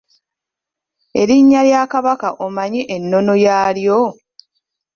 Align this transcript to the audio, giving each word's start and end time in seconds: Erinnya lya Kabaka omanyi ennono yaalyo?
Erinnya 1.21 1.61
lya 1.67 1.81
Kabaka 1.93 2.27
omanyi 2.45 2.81
ennono 2.95 3.33
yaalyo? 3.45 3.99